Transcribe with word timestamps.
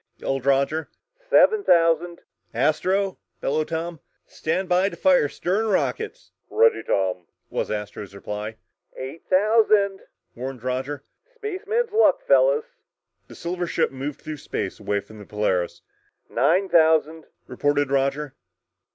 yelled 0.17 0.47
Roger. 0.47 0.89
"Seven 1.29 1.63
thousand!" 1.63 2.21
"Astro," 2.55 3.19
bellowed 3.39 3.67
Tom, 3.67 3.99
"stand 4.25 4.67
by 4.67 4.89
to 4.89 4.95
fire 4.95 5.29
stern 5.29 5.67
rockets!" 5.67 6.31
"Ready, 6.49 6.81
Tom," 6.81 7.27
was 7.51 7.69
Astro's 7.69 8.15
reply. 8.15 8.55
"Eight 8.97 9.21
thousand," 9.29 9.99
warned 10.33 10.63
Roger. 10.63 11.03
"Spaceman's 11.35 11.91
luck, 11.91 12.25
fellas!" 12.27 12.65
The 13.27 13.35
silver 13.35 13.67
ship 13.67 13.91
moved 13.91 14.21
through 14.21 14.37
space 14.37 14.79
away 14.79 15.01
from 15.01 15.19
the 15.19 15.25
Polaris. 15.27 15.83
"Nine 16.31 16.67
thousand," 16.67 17.25
reported 17.45 17.91
Roger. 17.91 18.33